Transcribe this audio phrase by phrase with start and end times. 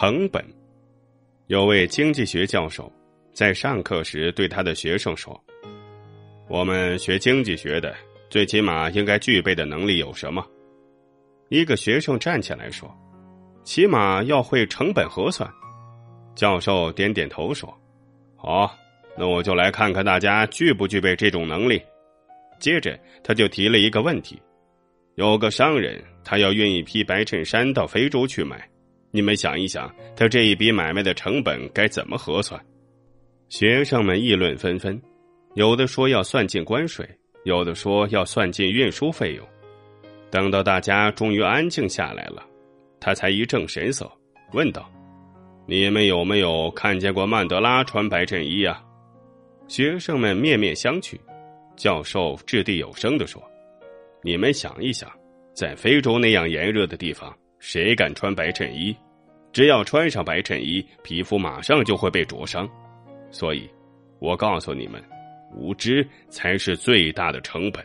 [0.00, 0.40] 成本。
[1.48, 2.88] 有位经济学教授
[3.32, 5.36] 在上课时对他的学生说
[6.48, 7.92] ：“我们学经济学的，
[8.30, 10.46] 最起码应该具备的能力有什么？”
[11.50, 12.88] 一个学生站起来说
[13.66, 15.52] ：“起码要会成本核算。”
[16.36, 17.68] 教授点点头说
[18.38, 18.72] ：“好，
[19.16, 21.82] 那我就来看看大家具不具备这种能力。”
[22.60, 24.40] 接着，他就提了一个问题：
[25.16, 28.64] 有个商人，他要运一批白衬衫到非洲去买。
[29.18, 32.64] 你们想一想，他这一笔买卖的成本该怎么核算？
[33.48, 35.02] 学生们议论纷纷，
[35.54, 37.04] 有的说要算进关税，
[37.42, 39.44] 有的说要算进运输费用。
[40.30, 42.46] 等到大家终于安静下来了，
[43.00, 44.08] 他才一正神色，
[44.52, 44.88] 问道
[45.66, 48.80] ：“你们有没有看见过曼德拉穿白衬衣啊？”
[49.66, 51.18] 学生们面面相觑。
[51.74, 53.42] 教授掷地有声地说
[54.22, 55.10] ：“你们想一想，
[55.54, 58.96] 在非洲那样炎热的地方。”谁敢穿白衬衣？
[59.58, 62.70] 只要穿上白衬衣，皮肤马上就会被灼伤。
[63.28, 63.68] 所以，
[64.20, 65.02] 我告诉你们，
[65.52, 67.84] 无知才是最大的成本。